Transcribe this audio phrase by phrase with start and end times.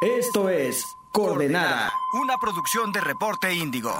[0.00, 0.84] Esto es
[1.18, 1.92] Coordenada.
[2.12, 3.92] Una producción de Reporte Índigo.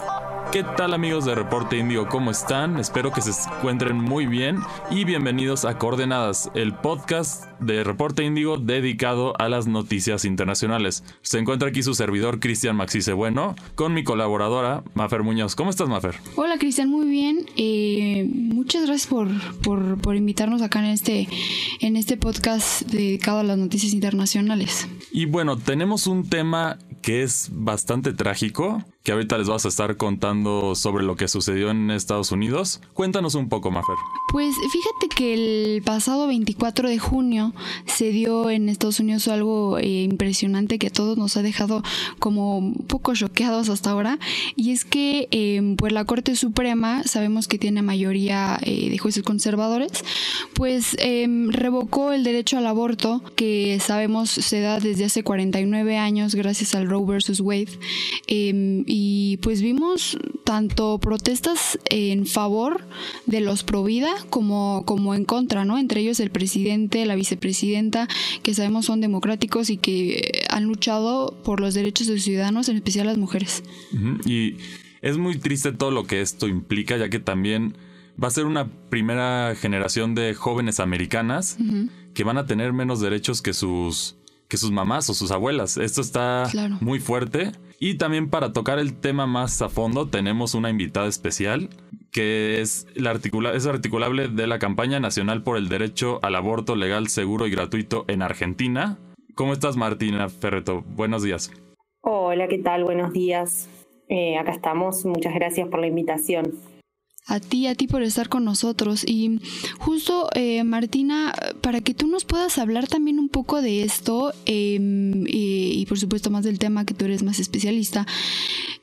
[0.53, 2.07] ¿Qué tal amigos de Reporte Índigo?
[2.07, 2.79] ¿Cómo están?
[2.79, 8.57] Espero que se encuentren muy bien y bienvenidos a Coordenadas, el podcast de Reporte Índigo
[8.57, 11.03] dedicado a las noticias internacionales.
[11.21, 15.57] Se encuentra aquí su servidor Cristian Maxice Bueno con mi colaboradora Mafer Muñoz.
[15.57, 16.15] ¿Cómo estás Mafer?
[16.37, 17.47] Hola Cristian, muy bien.
[17.57, 19.29] Eh, muchas gracias por,
[19.63, 21.29] por, por, invitarnos acá en este,
[21.81, 24.89] en este podcast dedicado a las noticias internacionales.
[25.11, 26.79] Y bueno, tenemos un tema
[27.09, 31.71] que es bastante trágico, que ahorita les vas a estar contando sobre lo que sucedió
[31.71, 32.83] en Estados Unidos.
[32.93, 33.97] Cuéntanos un poco, Mafer.
[34.31, 35.33] Pues fíjate que
[35.77, 37.55] el pasado 24 de junio
[37.87, 41.83] se dio en Estados Unidos algo eh, impresionante que a todos nos ha dejado
[42.19, 44.19] como un poco choqueados hasta ahora,
[44.57, 49.23] y es que eh, pues la Corte Suprema, sabemos que tiene mayoría eh, de jueces
[49.23, 50.05] conservadores,
[50.53, 56.35] pues em, revocó el derecho al aborto que sabemos se da desde hace 49 años
[56.35, 57.79] gracias al Roe versus Wade.
[58.27, 62.85] Em, y pues vimos tanto protestas en favor
[63.27, 65.79] de los pro vida como, como en contra, ¿no?
[65.79, 68.09] Entre ellos el presidente, la vicepresidenta,
[68.43, 72.75] que sabemos son democráticos y que han luchado por los derechos de los ciudadanos, en
[72.75, 73.63] especial las mujeres.
[74.27, 74.57] Y
[75.01, 77.77] es muy triste todo lo que esto implica, ya que también
[78.21, 81.57] va a ser una primera generación de jóvenes americanas
[82.15, 84.17] que van a tener menos derechos que sus
[84.49, 85.77] que sus mamás o sus abuelas.
[85.77, 87.53] Esto está muy fuerte.
[87.81, 91.69] Y también para tocar el tema más a fondo tenemos una invitada especial
[92.11, 96.75] que es, la articula es articulable de la campaña nacional por el derecho al aborto
[96.75, 98.99] legal, seguro y gratuito en Argentina.
[99.35, 100.83] ¿Cómo estás Martina Ferreto?
[100.97, 101.53] Buenos días.
[102.01, 102.83] Hola, ¿qué tal?
[102.85, 103.69] Buenos días.
[104.09, 105.05] Eh, acá estamos.
[105.05, 106.55] Muchas gracias por la invitación
[107.29, 109.05] a ti, a ti por estar con nosotros.
[109.07, 109.41] Y
[109.79, 115.25] justo, eh, Martina, para que tú nos puedas hablar también un poco de esto em,
[115.29, 118.07] y, por supuesto más del tema que tú eres más especialista,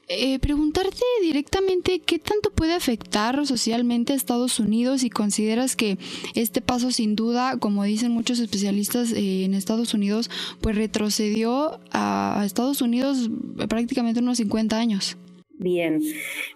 [0.08, 5.98] eh, preguntarte directamente qué tanto puede afectar socialmente a Estados Unidos y consideras que
[6.36, 10.30] este paso sin duda, como dicen muchos especialistas eh, en Estados Unidos,
[10.62, 13.32] pues retrocedió a Estados Unidos
[13.68, 15.18] prácticamente unos 50 años.
[15.58, 16.02] Bien,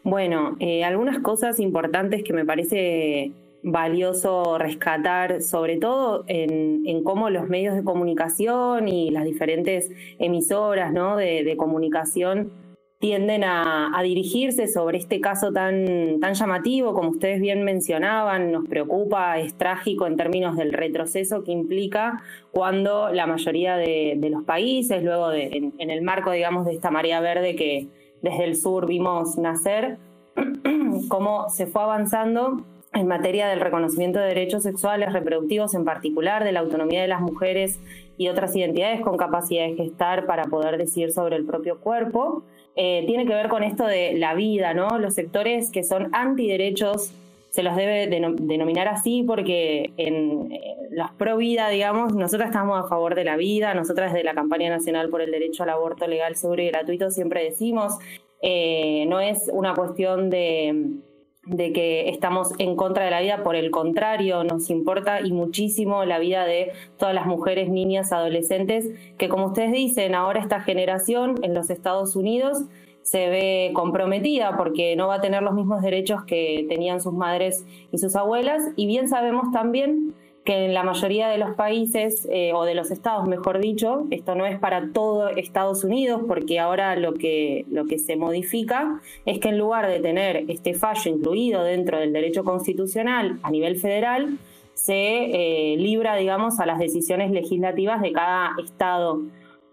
[0.04, 3.32] bueno, eh, algunas cosas importantes que me parece
[3.64, 11.16] valioso rescatar, sobre todo en, cómo los medios de comunicación y las diferentes emisoras ¿no?
[11.16, 12.52] de, comunicación
[13.00, 19.40] tienden a, dirigirse sobre este caso tan, tan llamativo, como ustedes bien mencionaban, nos preocupa,
[19.40, 22.22] es trágico en términos del retroceso que implica
[22.52, 27.22] cuando la mayoría de, los países, luego de, en el marco, digamos, de esta marea
[27.22, 27.88] verde que,
[28.22, 29.98] desde el sur vimos nacer,
[31.10, 32.64] cómo se fue avanzando
[32.94, 37.22] en materia del reconocimiento de derechos sexuales reproductivos, en particular de la autonomía de las
[37.22, 37.80] mujeres
[38.18, 42.44] y otras identidades con capacidad de gestar para poder decir sobre el propio cuerpo.
[42.76, 44.98] Eh, tiene que ver con esto de la vida, ¿no?
[44.98, 47.12] Los sectores que son antiderechos
[47.50, 52.88] se los debe denominar así porque en eh, los pro vida, digamos, nosotros estamos a
[52.88, 56.36] favor de la vida, nosotras desde la campaña nacional por el derecho al aborto legal,
[56.36, 57.98] seguro y gratuito siempre decimos,
[58.42, 61.00] eh, no es una cuestión de,
[61.46, 66.06] de que estamos en contra de la vida, por el contrario, nos importa y muchísimo
[66.06, 71.36] la vida de todas las mujeres, niñas, adolescentes, que como ustedes dicen, ahora esta generación
[71.42, 72.66] en los Estados Unidos
[73.02, 77.66] se ve comprometida porque no va a tener los mismos derechos que tenían sus madres
[77.92, 78.64] y sus abuelas.
[78.76, 80.14] Y bien sabemos también
[80.46, 84.36] que en la mayoría de los países, eh, o de los estados, mejor dicho, esto
[84.36, 89.40] no es para todo Estados Unidos, porque ahora lo que, lo que se modifica es
[89.40, 94.38] que en lugar de tener este fallo incluido dentro del derecho constitucional a nivel federal,
[94.74, 99.22] se eh, libra, digamos, a las decisiones legislativas de cada estado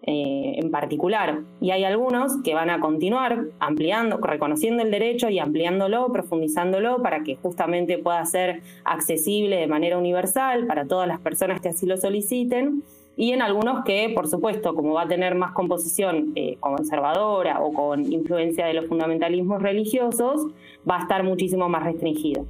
[0.09, 1.41] eh, en particular.
[1.61, 7.25] Y hay algunos que van a continuar ampliando, reconociendo el derecho y ampliándolo, profundizándolo para
[7.25, 11.97] que justamente pueda ser accesible de manera universal para todas las personas que así lo
[11.97, 12.85] soliciten.
[13.17, 17.73] Y en algunos que, por supuesto, como va a tener más composición eh, conservadora o
[17.73, 20.47] con influencia de los fundamentalismos religiosos,
[20.89, 22.47] va a estar muchísimo más restringido.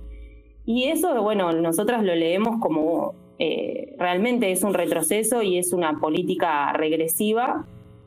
[0.67, 5.99] Y eso, bueno, nosotras lo leemos como eh, realmente es un retroceso y es una
[5.99, 7.67] política regresiva,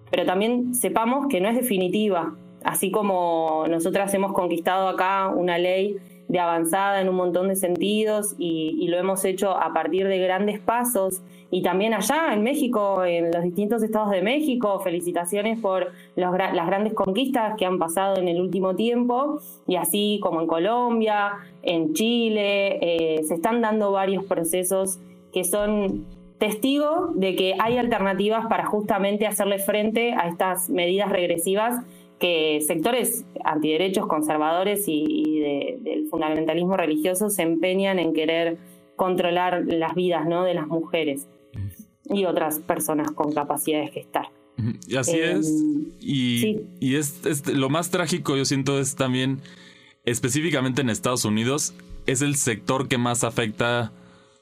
[0.09, 2.35] pero también sepamos que no es definitiva.
[2.63, 5.97] Así como nosotras hemos conquistado acá una ley
[6.29, 10.59] de avanzada en un montón de sentidos y, lo hemos hecho a partir de grandes
[10.59, 11.21] pasos
[11.51, 16.93] y también allá en México, en los distintos estados de México, felicitaciones por las grandes
[16.93, 21.33] conquistas que han pasado en el último tiempo y así como en Colombia,
[21.63, 24.99] en Chile, eh, se están dando varios procesos
[25.33, 26.05] que son
[26.39, 31.83] testigo de que hay alternativas para justamente hacerle frente a estas medidas regresivas
[32.17, 38.57] que sectores antiderechos, conservadores y, del fundamentalismo religioso se empeñan en querer
[38.95, 40.43] controlar las vidas ¿no?
[40.43, 41.27] de las mujeres
[42.05, 44.27] y otras personas con capacidades que estar.
[44.87, 45.47] Y así es.
[45.47, 49.39] Em, y, y es, lo más trágico, yo siento, es también,
[50.03, 51.73] específicamente en Estados Unidos,
[52.05, 53.93] es el sector que más afecta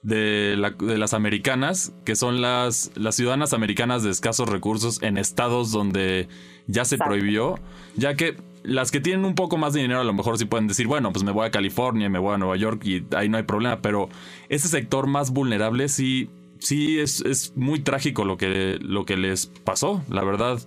[0.08, 6.30] de, las americanas, que son las, las ciudadanas americanas de escasos recursos en estados donde
[6.68, 7.60] ya se prohibió,
[7.98, 10.68] ya que las que tienen un poco más de dinero a lo mejor sí pueden
[10.68, 13.38] decir, bueno, pues me voy a California, me voy a Nueva York y ahí no
[13.38, 14.08] hay problema, pero
[14.48, 19.46] ese sector más vulnerable sí sí es, es muy trágico lo que, lo que les
[19.46, 20.60] pasó, la verdad.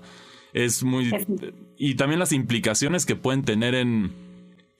[0.53, 1.11] Es muy...
[1.79, 4.13] Y también las implicaciones que pueden tener en,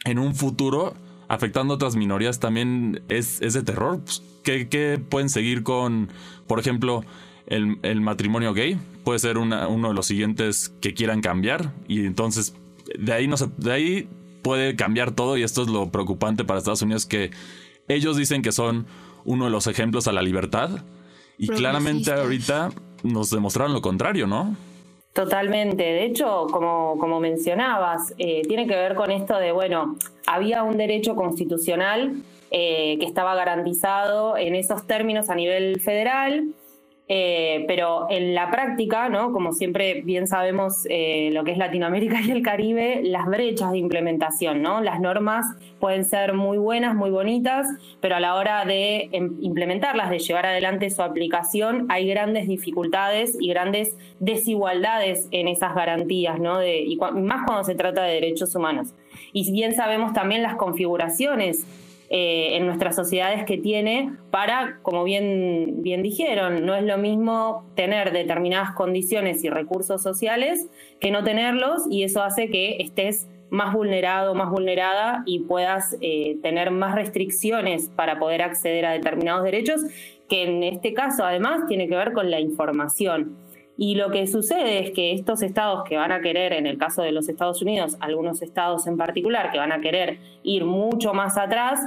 [0.05, 0.95] en un futuro
[1.31, 4.01] afectando a otras minorías también es, es de terror.
[4.05, 6.09] Pues, ¿Qué, pueden seguir con,
[6.49, 7.05] por ejemplo,
[7.47, 8.77] el, el matrimonio gay?
[9.05, 12.57] Puede ser una, uno de los siguientes que quieran cambiar y entonces
[12.99, 14.09] de ahí, no se, de ahí
[14.43, 17.31] puede cambiar todo y esto es lo preocupante para Estados Unidos que
[17.87, 18.87] ellos dicen que son
[19.25, 20.83] uno de los ejemplos a la libertad
[21.39, 22.71] y claramente ahorita
[23.05, 24.57] nos demostraron lo contrario, ¿no?
[25.13, 25.83] Totalmente.
[25.83, 29.97] De hecho, como, como mencionabas, eh, tiene que ver con esto de, bueno,
[30.27, 32.23] había un derecho constitucional
[32.53, 36.55] eh, que estaba garantizado en esos términos a nivel federal
[37.13, 42.31] eh, pero en la práctica, como siempre bien sabemos eh, lo que es Latinoamérica y
[42.31, 45.45] el Caribe, las brechas de implementación, las normas
[45.81, 47.67] pueden ser muy buenas, muy bonitas,
[48.01, 53.37] pero a la hora de em, implementarlas, de llevar adelante su aplicación, hay grandes dificultades
[53.41, 58.95] y grandes desigualdades en esas garantías, más cuando se trata de derechos humanos.
[59.33, 61.67] Y bien sabemos también las configuraciones
[62.13, 67.71] eh, en nuestras sociedades que tiene para, como bien, bien dijeron, no es lo mismo
[67.77, 70.69] tener determinadas condiciones y recursos sociales
[70.99, 76.37] que no tenerlos y eso hace que estés más vulnerado, más vulnerada y puedas eh,
[76.43, 79.81] tener más restricciones para poder acceder a determinados derechos,
[80.29, 83.37] que en este caso además tiene que ver con la información.
[83.77, 87.03] Y lo que sucede es que estos estados que van a querer, en el caso
[87.03, 91.39] de los Estados Unidos, algunos estados en particular, que van a querer ir mucho más
[91.39, 91.81] atrás,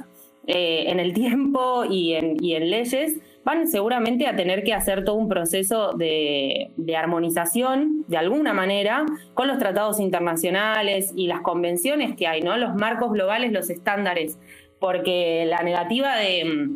[0.45, 2.37] eh, en el tiempo y en,
[2.69, 9.05] leyes, van seguramente a tener que hacer todo un proceso de, armonización, de alguna manera,
[9.33, 12.57] con los tratados internacionales y las convenciones que hay, ¿no?
[12.57, 14.37] Los marcos globales, los estándares,
[14.79, 16.75] porque la negativa de,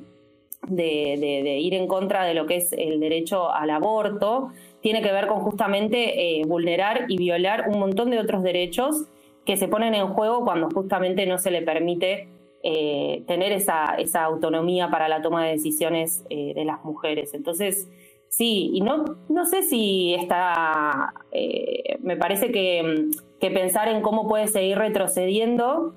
[1.60, 4.50] ir en contra de lo que es el derecho al aborto
[4.82, 9.08] tiene que ver con justamente eh, vulnerar y violar un montón de otros derechos
[9.46, 12.30] que se ponen en juego cuando justamente no se le permite
[12.64, 17.34] eh, tener esa, esa, autonomía para la toma de decisiones eh, de las mujeres.
[17.34, 17.88] Entonces,
[18.30, 23.10] sí, y no, no sé si está, eh, me parece que,
[23.40, 25.94] que, pensar en cómo puede seguir retrocediendo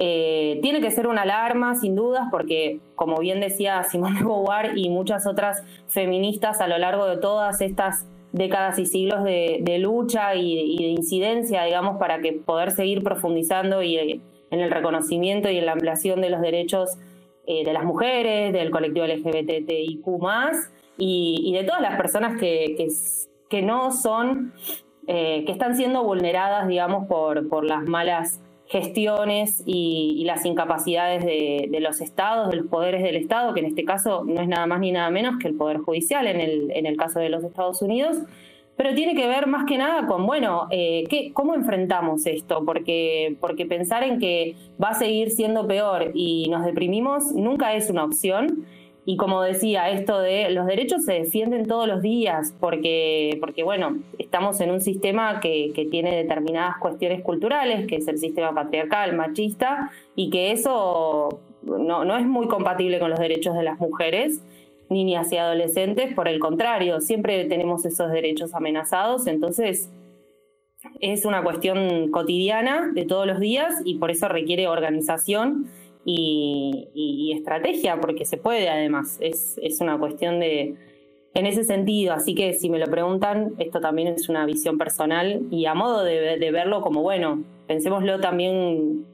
[0.00, 4.90] tiene que ser una alarma, sin dudas, porque, como bien decía Simone de Beauvoir y
[4.90, 10.76] muchas otras feministas a lo largo de todas estas décadas y siglos de, lucha y,
[10.76, 15.72] de incidencia, digamos, para que poder seguir profundizando y en el reconocimiento y en la
[15.72, 16.98] ampliación de los derechos
[17.46, 20.06] eh, de las mujeres, del colectivo LGBTIQ
[20.98, 24.52] y, y de todas las personas que, no son,
[25.06, 32.02] eh, que están siendo vulneradas, digamos, por, las malas gestiones y, las incapacidades de, los
[32.02, 34.92] estados, de los poderes del Estado, que en este caso no es nada más ni
[34.92, 38.18] nada menos que el Poder Judicial en el caso de los Estados Unidos,
[38.78, 42.64] pero tiene que ver más que nada con, bueno, eh, ¿qué, ¿cómo enfrentamos esto?
[42.64, 47.90] Porque, porque pensar en que va a seguir siendo peor y nos deprimimos nunca es
[47.90, 48.64] una opción.
[49.04, 53.98] Y como decía, esto de los derechos se defienden todos los días, porque, porque bueno,
[54.16, 59.16] estamos en un sistema que, que tiene determinadas cuestiones culturales, que es el sistema patriarcal,
[59.16, 64.40] machista, y que eso no, no es muy compatible con los derechos de las mujeres
[64.90, 69.90] niñas y adolescentes, por el contrario, siempre tenemos esos derechos amenazados, entonces
[71.00, 75.66] es una cuestión cotidiana de todos los días y por eso requiere organización
[76.04, 80.74] y, estrategia, porque se puede además, es, es una cuestión de,
[81.34, 85.42] en ese sentido, así que si me lo preguntan, esto también es una visión personal
[85.50, 89.04] y a modo de, de verlo como, bueno, pensémoslo también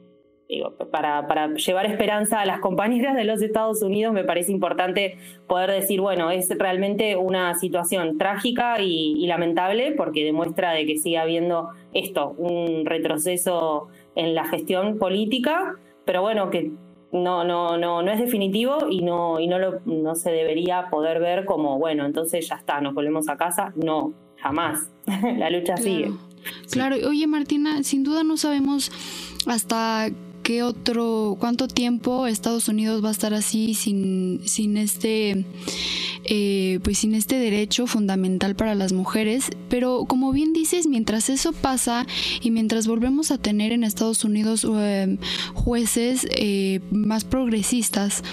[0.91, 5.71] para, para, llevar esperanza a las compañeras de los Estados Unidos, me parece importante poder
[5.71, 11.69] decir, bueno, es realmente una situación trágica y, lamentable porque demuestra de que sigue habiendo
[11.93, 15.75] esto, un retroceso en la gestión política,
[16.05, 16.71] pero bueno, que
[17.11, 21.19] no, no, no, no es definitivo y no, y no, lo, no se debería poder
[21.19, 23.73] ver como, bueno, entonces ya está, nos volvemos a casa.
[23.75, 24.91] No, jamás.
[25.37, 26.11] la lucha sigue.
[26.71, 28.91] Claro, oye Martina, sin duda no sabemos
[29.47, 30.09] hasta
[30.45, 35.43] qué otro, cuánto tiempo Estados Unidos va a estar así sin, sin este,
[36.23, 39.49] eh, pues sin este derecho fundamental para las mujeres.
[39.69, 42.05] Pero como bien dices, mientras eso pasa
[42.41, 45.17] y mientras volvemos a tener en Estados Unidos eh,
[45.55, 48.23] jueces eh, más progresistas,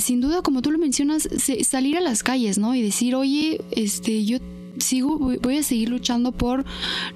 [0.00, 1.28] sin duda, como tú lo mencionas,
[1.62, 2.74] salir a las calles, ¿no?
[2.74, 4.38] Y decir, oye, este, yo
[4.78, 6.64] sigo, voy a seguir luchando por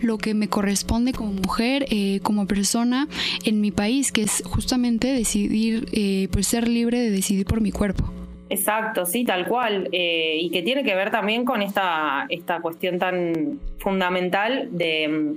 [0.01, 3.09] lo que me corresponde como mujer, eh, como persona
[3.45, 7.73] en mi país, que es justamente decidir, eh, pues ser libre de decidir por mi
[7.73, 8.05] cuerpo.
[8.51, 9.89] Exacto, sí, tal cual.
[9.93, 15.33] Eh, y que tiene que ver también con esta, esta cuestión tan fundamental de, mm,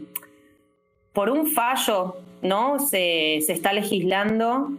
[1.12, 2.80] por un fallo, ¿no?
[2.80, 4.72] Se, está legislando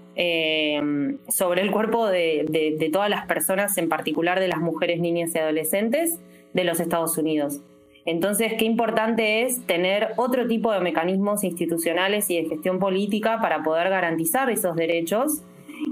[1.29, 6.19] sobre el cuerpo de todas las personas, en particular de las mujeres, niñas y adolescentes,
[6.55, 7.61] de los Estados Unidos.
[8.05, 13.63] Entonces, qué importante es tener otro tipo de mecanismos institucionales y de gestión política para
[13.63, 15.43] poder garantizar esos derechos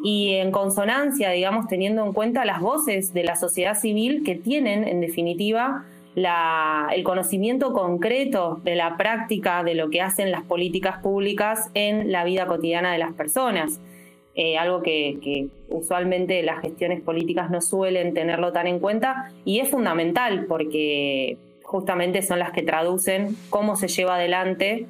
[0.02, 4.86] y en consonancia, digamos, teniendo en cuenta las voces de la sociedad civil que tienen,
[4.86, 5.84] en definitiva,
[6.16, 12.24] el conocimiento concreto de la práctica de lo que hacen las políticas públicas en la
[12.24, 13.80] vida cotidiana de las personas.
[14.36, 19.68] Eh, algo que, usualmente las gestiones políticas no suelen tenerlo tan en cuenta y es
[19.68, 24.86] fundamental porque justamente son las que traducen cómo se lleva adelante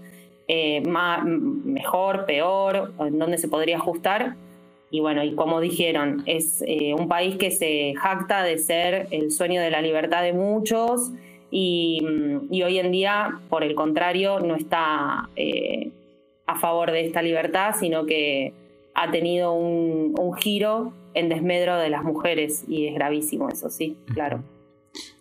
[0.46, 4.36] eh, mejor, peor, en dónde se podría ajustar.
[4.90, 9.30] Y bueno, y como dijeron, es eh, un país que se jacta de ser el
[9.30, 11.12] sueño de la libertad de muchos
[11.50, 12.02] y,
[12.50, 15.28] y hoy en día, por el contrario, no está
[16.46, 18.52] a favor de esta libertad, sino que
[19.00, 24.44] ha tenido un, giro en desmedro de las mujeres y es gravísimo eso, sí, claro.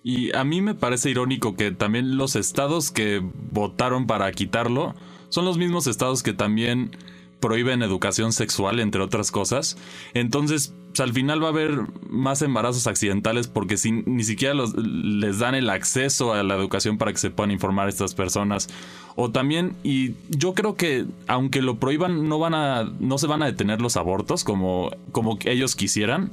[0.03, 3.21] Y a mí me parece irónico que también los estados que
[3.51, 4.95] votaron para quitarlo
[5.29, 6.91] son los mismos estados que también
[7.39, 9.77] prohíben educación sexual, entre otras cosas.
[10.13, 15.69] Entonces, al final va a haber más embarazos accidentales porque ni siquiera les dan el
[15.69, 18.69] acceso a la educación para que se puedan informar a estas personas.
[19.15, 23.43] O también, y yo creo que aunque lo prohíban, no van a, no se van
[23.43, 26.31] a detener los abortos como, como ellos quisieran.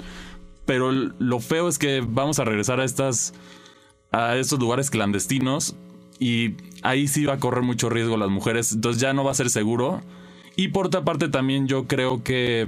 [0.65, 3.35] Pero lo feo es que vamos a regresar a estas,
[4.11, 5.77] a estos lugares clandestinos
[6.19, 8.73] y ahí sí va a correr mucho riesgo las mujeres.
[8.73, 10.03] Entonces ya no va a ser seguro.
[10.57, 12.67] Y por otra parte también yo creo que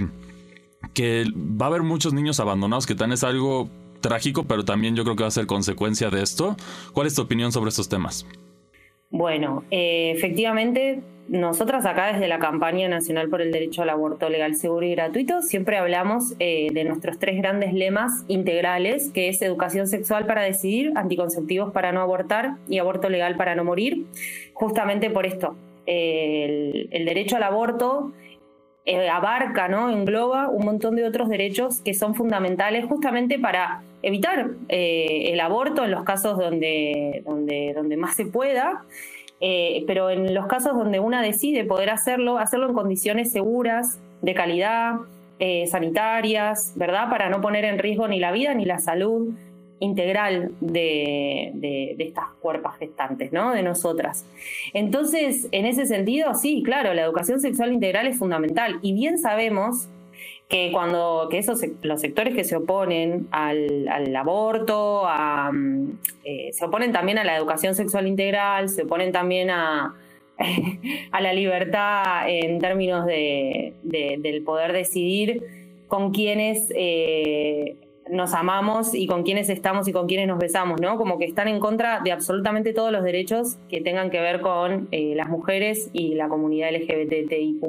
[0.94, 3.68] que va a haber muchos niños abandonados, que también es algo
[4.00, 6.56] trágico, pero también yo creo que va a ser consecuencia de esto.
[6.92, 8.26] ¿Cuál es tu opinión sobre estos temas?
[9.10, 14.54] Bueno, eh, efectivamente, nosotras acá desde la campaña nacional por el derecho al aborto legal,
[14.54, 19.86] seguro y gratuito, siempre hablamos eh, de nuestros tres grandes lemas integrales, que es educación
[19.86, 24.06] sexual para decidir, anticonceptivos para no abortar y aborto legal para no morir,
[24.52, 25.56] justamente por esto.
[25.88, 28.12] El, derecho al aborto
[28.84, 29.90] eh, abarca, ¿no?
[29.90, 35.84] engloba un montón de otros derechos que son fundamentales justamente para evitar eh, el aborto
[35.84, 38.84] en los casos donde, donde, donde más se pueda,
[39.40, 44.34] eh, pero en los casos donde una decide poder hacerlo, hacerlo en condiciones seguras, de
[44.34, 44.96] calidad,
[45.70, 47.08] sanitarias, ¿verdad?
[47.08, 49.28] Para no poner en riesgo ni la vida ni la salud
[49.80, 53.52] integral de, estas cuerpas gestantes, ¿no?
[53.52, 54.24] De nosotras.
[54.74, 58.78] Entonces, en ese sentido, sí, claro, la educación sexual integral es fundamental.
[58.82, 59.88] Y bien sabemos
[60.48, 65.06] que cuando que esos los sectores que se oponen al, aborto,
[66.24, 69.94] eh, se oponen también a la educación sexual integral, se oponen también a,
[71.10, 75.42] a la libertad en términos de, del poder decidir
[75.88, 77.76] con quienes eh,
[78.10, 80.96] nos amamos y con quienes estamos y con quienes nos besamos, ¿no?
[80.96, 84.88] Como que están en contra de absolutamente todos los derechos que tengan que ver con
[84.90, 87.62] eh, las mujeres y la comunidad LGBTIQ+.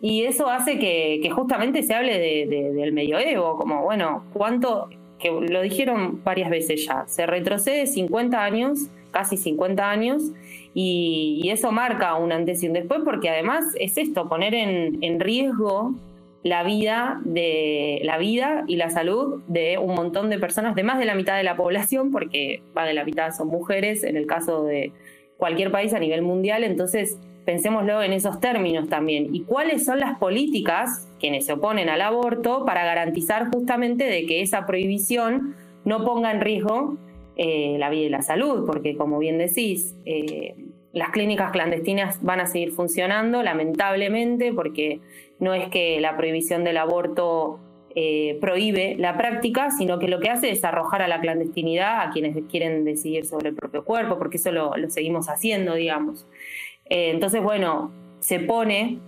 [0.00, 4.88] Y eso hace que, justamente se hable del medioevo, como, bueno, cuánto,
[5.20, 10.32] que lo dijeron varias veces ya, se retrocede 50 años, casi 50 años,
[10.74, 15.20] y, eso marca un antes y un después, porque además es esto, poner en, en
[15.20, 15.94] riesgo
[16.42, 20.98] la vida de la vida y la salud de un montón de personas, de más
[20.98, 24.26] de la mitad de la población, porque más de la mitad son mujeres en el
[24.26, 24.92] caso de
[25.36, 29.34] cualquier país a nivel mundial, entonces pensémoslo en esos términos también.
[29.34, 34.40] ¿Y cuáles son las políticas, quienes se oponen al aborto, para garantizar justamente de que
[34.40, 36.96] esa prohibición no ponga en riesgo
[37.36, 38.64] eh, la vida y la salud?
[38.66, 40.54] Porque como bien decís, eh,
[40.92, 45.00] las clínicas clandestinas van a seguir funcionando, lamentablemente, porque
[45.42, 47.58] no es que la prohibición del aborto
[47.96, 52.10] eh, prohíbe la práctica, sino que lo que hace es arrojar a la clandestinidad a
[52.10, 56.28] quienes quieren decidir sobre el propio cuerpo, porque eso lo, seguimos haciendo, digamos.
[56.88, 59.00] Eh, entonces, bueno, se pone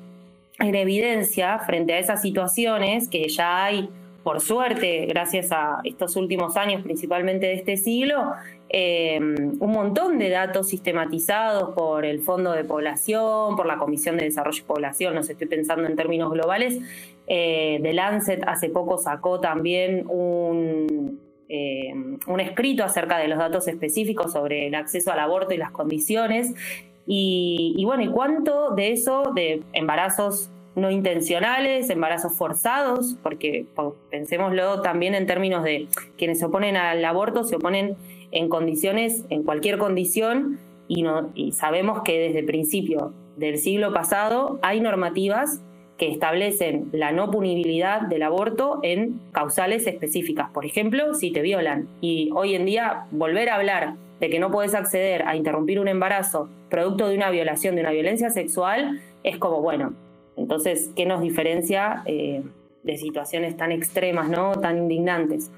[0.59, 3.89] en evidencia frente a esas situaciones que ya hay,
[4.25, 8.33] por suerte, gracias a estos últimos años, principalmente de este siglo,
[8.71, 14.25] eh, un montón de datos sistematizados por el Fondo de Población, por la Comisión de
[14.25, 16.79] Desarrollo y Población, no sé, estoy pensando en términos globales.
[17.27, 21.93] Eh, The Lancet hace poco sacó también un, eh,
[22.27, 26.55] un escrito acerca de los datos específicos sobre el acceso al aborto y las condiciones.
[27.07, 33.67] Y, y bueno, ¿y cuánto de eso, de embarazos no intencionales, embarazos forzados, porque
[34.11, 35.89] pensémoslo también en términos de
[36.19, 37.97] quienes se oponen al aborto, se oponen
[38.33, 43.93] en condiciones, en cualquier condición, y, no, y sabemos que desde el principio del siglo
[43.93, 45.61] pasado hay normativas
[45.99, 50.51] que establecen la no punibilidad del aborto en causales específicas.
[50.51, 51.89] Por ejemplo, si te violan.
[52.01, 55.89] Y hoy en día volver a hablar de que no puedes acceder a interrumpir un
[55.89, 59.95] embarazo producto de una violación, de una violencia sexual, es como, bueno,
[60.37, 62.43] entonces, ¿qué nos diferencia eh,
[62.83, 64.53] de situaciones tan extremas, ¿no?
[64.53, 65.51] tan indignantes?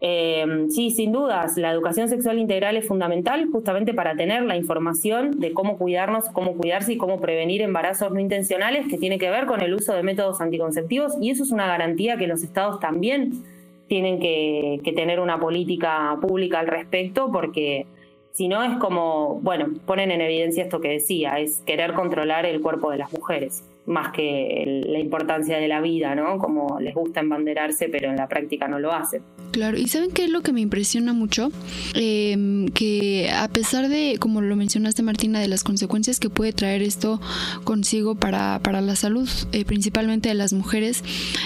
[0.00, 5.40] Eh, sí, sin dudas, la educación sexual integral es fundamental justamente para tener la información
[5.40, 9.46] de cómo cuidarnos, cómo cuidarse y cómo prevenir embarazos no intencionales, que tiene que ver
[9.46, 13.42] con el uso de métodos anticonceptivos, y eso es una garantía que los estados también
[13.88, 17.86] tienen que, que tener una política pública al respecto, porque
[18.30, 22.60] si no es como, bueno, ponen en evidencia esto que decía, es querer controlar el
[22.60, 26.38] cuerpo de las mujeres más que la importancia de la vida, ¿no?
[26.38, 29.22] Como les gusta embanderarse, pero en la práctica no lo hacen.
[29.50, 31.50] Claro, y ¿saben qué es lo que me impresiona mucho?
[31.94, 36.82] Em, que a pesar de, como lo mencionaste Martina, de las consecuencias que puede traer
[36.82, 37.18] esto
[37.64, 41.02] consigo para, para la salud, eh, principalmente de las mujeres,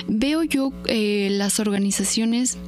[0.08, 2.58] veo yo eh, las organizaciones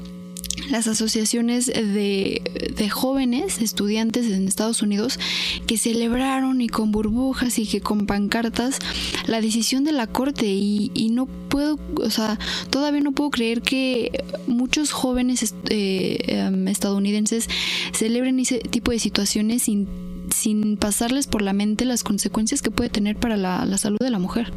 [0.71, 2.42] las asociaciones de,
[2.90, 5.18] jóvenes estudiantes en Estados Unidos
[5.66, 8.78] que celebraron y con burbujas y que con pancartas
[9.26, 12.38] la decisión de la corte y, no puedo, o sea,
[12.70, 14.11] todavía no puedo creer que
[14.46, 17.48] muchos jóvenes eh, em, estadounidenses
[17.92, 19.88] celebren ese tipo de situaciones sin,
[20.35, 24.18] sin pasarles por la mente las consecuencias que puede tener para la, salud de la
[24.18, 24.53] mujer.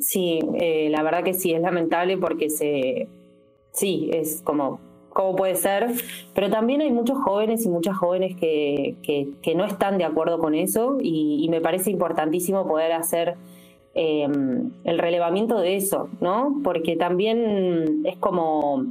[0.00, 3.08] Sí, eh, la verdad que sí, es lamentable porque se,
[3.72, 4.80] sí, es como
[5.12, 5.88] cómo puede ser,
[6.34, 10.54] pero también hay muchos jóvenes y muchas jóvenes que, que, no están de acuerdo con
[10.54, 13.36] eso y, me parece importantísimo poder hacer
[13.94, 16.60] em, el relevamiento de eso, ¿no?
[16.64, 18.86] Porque también es como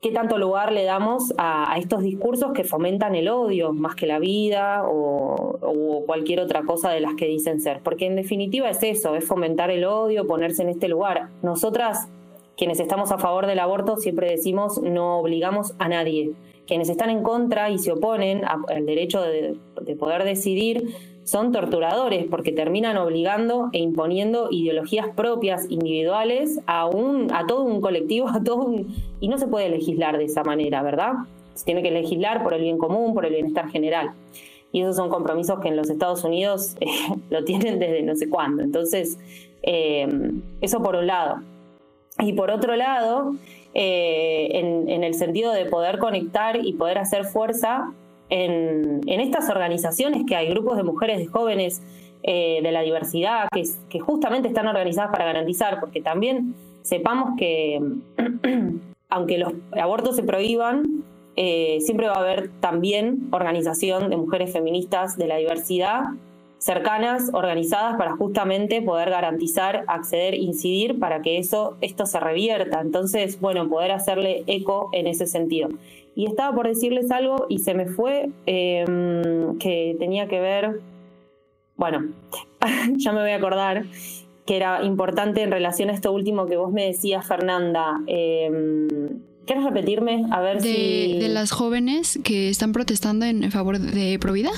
[0.00, 4.18] qué tanto lugar le damos a, estos discursos que fomentan el odio más que la
[4.18, 7.80] vida o, o, cualquier otra cosa de las que dicen ser.
[7.84, 11.28] Porque en definitiva es eso, es fomentar el odio, ponerse en este lugar.
[11.42, 12.08] Nosotras
[12.56, 16.32] quienes estamos a favor del aborto siempre decimos no obligamos a nadie.
[16.66, 19.56] Quienes están en contra y se oponen al derecho de,
[19.98, 27.46] poder decidir son torturadores porque terminan obligando e imponiendo ideologías propias, individuales, a, un, a
[27.46, 31.12] todo un colectivo, a todo un, y no se puede legislar de esa manera, ¿verdad?
[31.54, 34.12] Se tiene que legislar por el bien común, por el bienestar general.
[34.72, 36.86] Y esos son compromisos que en los Estados Unidos eh,
[37.30, 38.62] lo tienen desde no sé cuándo.
[38.62, 39.18] Entonces,
[39.62, 40.08] eh,
[40.60, 41.40] eso por un lado.
[42.18, 43.34] Y por otro lado,
[43.74, 47.90] eh, en, el sentido de poder conectar y poder hacer fuerza
[48.28, 51.82] en, estas organizaciones que hay, grupos de mujeres, de jóvenes,
[52.22, 57.80] eh, de la diversidad, que, justamente están organizadas para garantizar, porque también sepamos que
[59.08, 61.04] aunque los abortos se prohíban,
[61.36, 66.04] eh, siempre va a haber también organización de mujeres feministas de la diversidad
[66.62, 72.80] cercanas, organizadas para justamente poder garantizar, acceder, incidir para que eso, esto se revierta.
[72.80, 75.70] Entonces, bueno, poder hacerle eco en ese sentido.
[76.14, 80.80] Y estaba por decirles algo y se me fue em, que tenía que ver,
[81.76, 82.12] bueno,
[82.96, 83.84] ya me voy a acordar,
[84.46, 88.00] que era importante en relación a esto último que vos me decías, Fernanda.
[88.06, 89.10] Eh,
[89.46, 90.26] ¿Quieres repetirme?
[90.30, 91.18] A ver de, si.
[91.18, 94.52] De las jóvenes que están protestando en favor de Provida.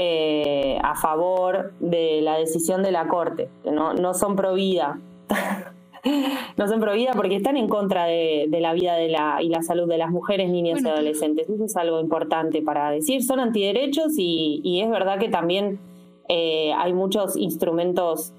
[0.00, 5.00] Eh, a favor de la decisión de la Corte, que no, no son pro vida.
[6.56, 9.62] no son pro vida porque están en contra de, la vida de la, y la
[9.62, 11.50] salud de las mujeres, niñas y adolescentes.
[11.50, 13.24] Eso es algo importante para decir.
[13.24, 15.80] Son antiderechos y, y es verdad que también
[16.28, 18.32] eh, hay muchos instrumentos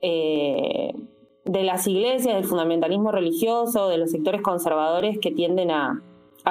[0.00, 0.92] eh,
[1.44, 6.02] de las iglesias, del fundamentalismo religioso, de los sectores conservadores que tienden a,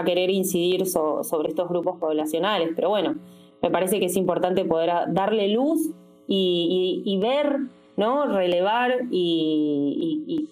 [0.06, 2.72] querer incidir sobre estos grupos poblacionales.
[2.76, 3.16] Pero bueno,
[3.66, 5.90] me parece que es importante poder darle luz
[6.28, 7.62] y, ver
[7.98, 8.28] ¿no?
[8.28, 10.48] relevar y,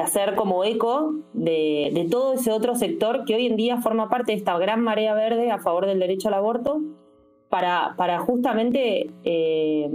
[0.00, 4.38] hacer como eco de, todo ese otro sector que hoy en día forma parte de
[4.38, 6.80] esta gran marea verde a favor del derecho al aborto,
[7.48, 9.90] para, para justamente eh,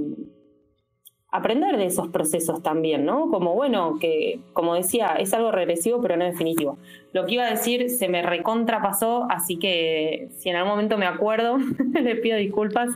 [1.31, 3.29] aprender de esos procesos también, ¿no?
[3.29, 6.77] Como bueno, que como decía, es algo regresivo pero no definitivo.
[7.13, 11.05] Lo que iba a decir se me recontrapasó, así que si en algún momento me
[11.05, 11.57] acuerdo,
[11.93, 12.89] les pido disculpas,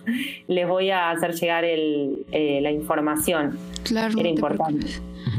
[0.47, 3.57] les voy a hacer llegar el, eh, la información.
[3.83, 4.87] Claro, Era importante.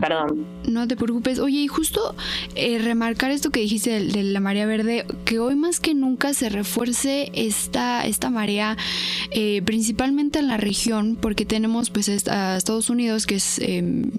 [0.01, 0.47] Perdón.
[0.66, 1.38] No te preocupes.
[1.38, 2.14] Oye, y justo
[2.55, 6.49] eh, remarcar esto que dijiste de, la marea verde, que hoy más que nunca se
[6.49, 8.77] refuerce esta, esta marea,
[9.31, 14.11] eh, principalmente en la región, porque tenemos pues a Estados Unidos, que es em,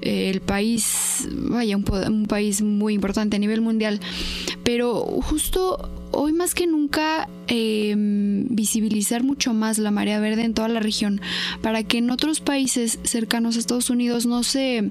[0.00, 4.00] el país, vaya, un, un país muy importante a nivel mundial,
[4.62, 10.68] pero justo hoy más que nunca em, visibilizar mucho más la marea verde en toda
[10.68, 11.20] la región
[11.62, 14.90] para que en otros países cercanos a Estados Unidos no se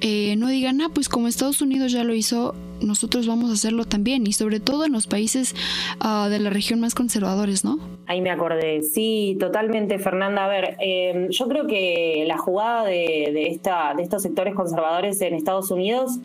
[0.00, 3.84] eh, no digan ah pues como Estados Unidos ya lo hizo nosotros vamos a hacerlo
[3.84, 5.54] también y sobre todo en los países
[6.00, 7.78] ah, de la región más conservadores, ¿no?
[8.06, 10.44] Ahí me acordé, sí, totalmente, Fernanda.
[10.44, 15.34] A ver, em, yo creo que la jugada de, esta, de estos sectores conservadores en
[15.34, 16.18] Estados Unidos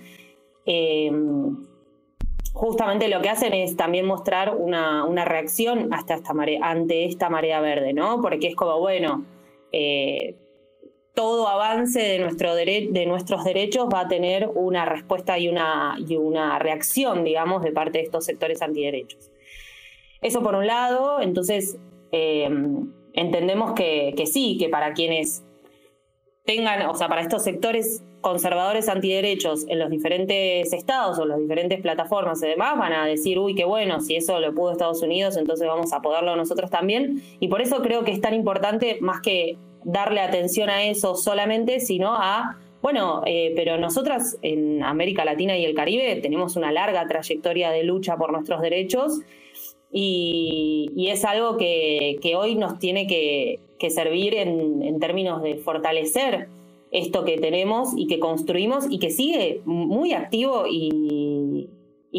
[0.66, 1.12] eh,
[2.54, 7.62] justamente lo que hacen es también mostrar una, reacción hasta esta marea, ante esta marea
[7.62, 8.22] verde, ¿no?
[8.22, 9.26] Porque es como, bueno,
[9.72, 10.36] eh,
[11.14, 16.16] todo avance de, nuestro de nuestros derechos va a tener una respuesta y una, y
[16.16, 19.32] una reacción, digamos, de parte de estos sectores antiderechos.
[20.22, 21.78] Eso por un lado, entonces
[22.12, 22.50] eh,
[23.14, 25.44] entendemos que, que sí, que para quienes
[26.50, 31.80] tengan, o sea, para estos sectores conservadores antiderechos en los diferentes estados o las diferentes
[31.80, 35.38] plataformas y demás van a decir, uy, qué bueno, si eso lo pudo Estados Unidos,
[35.38, 37.22] entonces vamos a poderlo nosotros también.
[37.40, 41.80] Y por eso creo que es tan importante más que darle atención a eso solamente,
[41.80, 47.08] sino a, bueno, eh, pero nosotras en América Latina y el Caribe tenemos una larga
[47.08, 49.20] trayectoria de lucha por nuestros derechos
[49.92, 56.50] y, es algo que, hoy nos tiene que, servir en, términos de fortalecer
[56.92, 61.70] esto que tenemos y que construimos y que sigue muy activo y,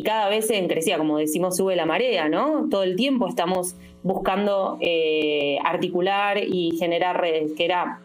[0.05, 2.69] cada vez en crecía, como decimos, sube la marea, ¿no?
[2.71, 8.01] Todo el tiempo estamos buscando eh, articular y generar redes, que era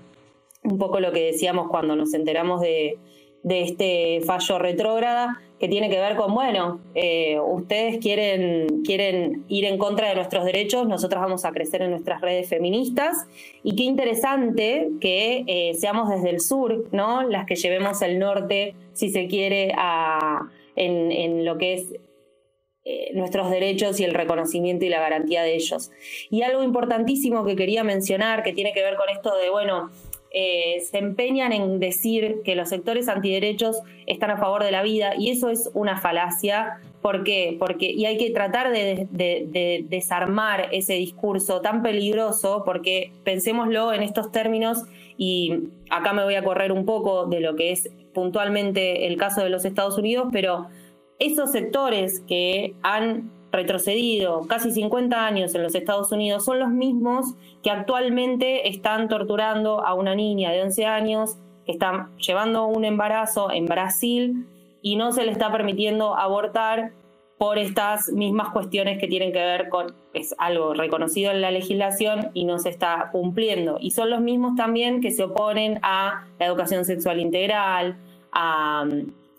[0.64, 2.98] un poco lo que decíamos cuando nos enteramos de,
[3.46, 9.66] de este fallo retrógrada, que tiene que ver con, bueno, eh, ustedes quieren, quieren ir
[9.66, 13.28] en contra de nuestros derechos, nosotros vamos a crecer en nuestras redes feministas.
[13.62, 17.22] Y qué interesante que eh, seamos desde el sur, ¿no?
[17.22, 21.94] Las que llevemos el norte, si se quiere, a, en, lo que es
[22.84, 25.92] eh, nuestros derechos y el reconocimiento y la garantía de ellos.
[26.32, 29.92] Y algo importantísimo que quería mencionar, que tiene que ver con esto de, bueno,
[30.38, 35.14] eh, se empeñan en decir que los sectores antiderechos están a favor de la vida
[35.18, 36.82] y eso es una falacia.
[37.02, 37.56] ¿Por qué?
[37.58, 39.08] Porque, y hay que tratar de,
[39.88, 44.84] desarmar ese discurso tan peligroso porque pensémoslo en estos términos
[45.18, 49.42] y acá me voy a correr un poco de lo que es puntualmente el caso
[49.42, 50.68] de los Estados Unidos, pero
[51.18, 57.36] esos sectores que han retrocedido casi 50 años en los Estados Unidos son los mismos
[57.64, 63.52] que actualmente están torturando a una niña de 11 años, que están llevando un embarazo
[63.52, 64.46] en Brasil
[64.82, 66.92] y no se le está permitiendo abortar
[67.38, 72.32] por estas mismas cuestiones que tienen que ver con, es algo reconocido en la legislación
[72.34, 73.78] y no se está cumpliendo.
[73.82, 77.98] Y son los mismos también que se oponen a la educación sexual integral,
[78.32, 78.86] a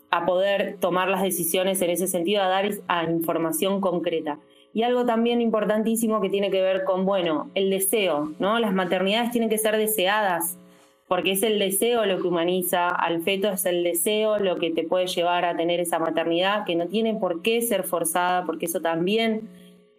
[0.09, 2.65] a poder tomar las decisiones en ese sentido, a dar
[3.09, 4.39] información concreta.
[4.73, 8.59] Y algo también importantísimo que tiene que ver con, bueno, el deseo, ¿no?
[8.59, 10.57] Las maternidades tienen que ser deseadas,
[11.07, 14.83] porque es el deseo lo que humaniza al feto, es el deseo lo que te
[14.83, 18.81] puede llevar a tener esa maternidad, que no tiene por qué ser forzada, porque eso
[18.81, 19.49] también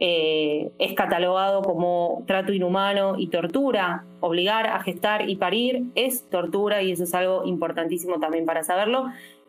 [0.00, 4.04] eh, es catalogado como trato inhumano y tortura.
[4.20, 9.06] Obligar a gestar y parir es tortura y eso es algo importantísimo también para saberlo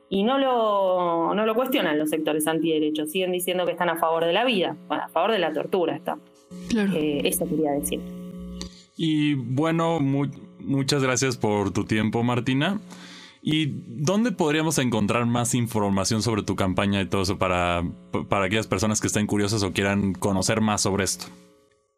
[0.10, 4.26] y no lo, no lo cuestionan los sectores antiderechos, siguen diciendo que están a favor
[4.26, 6.18] de la vida, bueno, a favor de la tortura está.
[6.70, 6.92] Claro.
[6.94, 8.02] Eh, eso quería decir.
[8.98, 12.80] Y bueno, muchas gracias por tu tiempo, Martina.
[13.42, 17.84] ¿Y dónde podríamos encontrar más información sobre tu campaña y todo eso para,
[18.28, 21.28] para aquellas personas que estén curiosas o quieran conocer más sobre esto?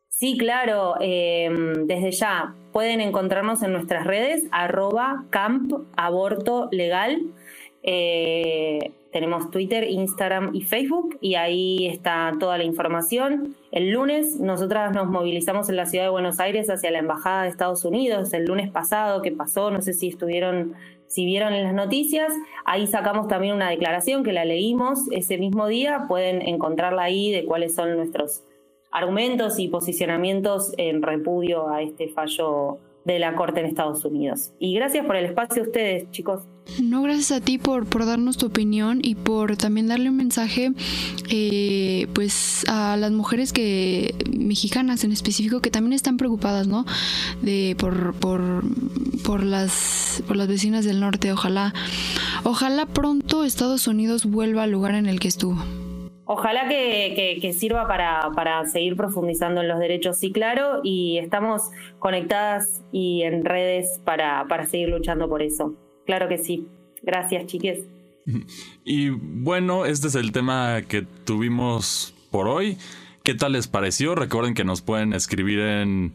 [0.10, 7.24] Sí, claro, em, desde ya pueden encontrarnos en nuestras redes, arroba camp aborto legal.
[7.83, 13.55] Eh, tenemos Twitter, Instagram y Facebook y ahí está toda la información.
[13.71, 17.49] El lunes nosotras nos movilizamos en la ciudad de Buenos Aires hacia la Embajada de
[17.49, 18.33] Estados Unidos.
[18.33, 20.75] El lunes pasado que pasó, no sé si estuvieron,
[21.07, 22.31] si vieron en las noticias,
[22.63, 26.05] ahí sacamos también una declaración que la leímos ese mismo día.
[26.07, 28.43] Pueden encontrarla ahí de cuáles son nuestros
[28.91, 34.53] argumentos y posicionamientos en repudio a este fallo de la Corte en Estados Unidos.
[34.59, 36.43] Y gracias por el espacio a ustedes, chicos.
[36.82, 40.71] No, gracias a ti por, por darnos tu opinión y por también darle un mensaje
[41.30, 46.86] eh, pues a las mujeres que mexicanas en específico que también están preocupadas, ¿no?
[47.41, 48.63] De por, por,
[49.26, 51.32] por las por las vecinas del norte.
[51.32, 51.74] Ojalá,
[52.43, 55.62] ojalá pronto Estados Unidos vuelva al lugar en el que estuvo.
[56.34, 63.24] Ojalá que, sirva para, seguir profundizando en los derechos, sí, claro, y estamos conectadas y
[63.24, 65.76] en redes para, seguir luchando por eso.
[66.05, 66.67] Claro que sí.
[67.01, 67.79] Gracias, chiques.
[68.83, 72.77] Y bueno, este es el tema que tuvimos por hoy.
[73.23, 74.15] ¿Qué tal les pareció?
[74.15, 76.13] Recuerden que nos pueden escribir en,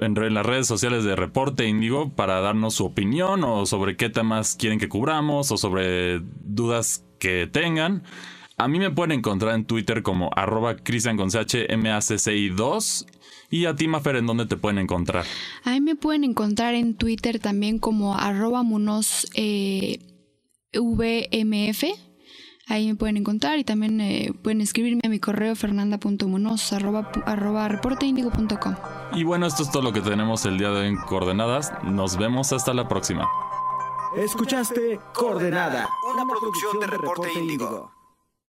[0.00, 4.56] en, las redes sociales de Reporte Índigo para darnos su opinión o sobre qué temas
[4.56, 8.02] quieren que cubramos o sobre dudas que tengan.
[8.56, 13.06] A mí me pueden encontrar en Twitter como arroba Cristian con 2
[13.50, 15.24] Y a ti, Mafer, ¿en dónde te pueden encontrar?
[15.64, 19.98] A mí me pueden encontrar en Twitter también como arroba munos eh,
[20.72, 21.84] VMF.
[22.66, 27.68] Ahí me pueden encontrar y también eh, pueden escribirme a mi correo fernanda.munoz arroba, arroba
[27.68, 28.76] reporteindigo.com.
[29.14, 31.72] Y bueno, esto es todo lo que tenemos el día de hoy en Coordenadas.
[31.82, 33.28] Nos vemos hasta la próxima.
[34.16, 37.93] Escuchaste Coordenada, una producción de Reporte Índigo.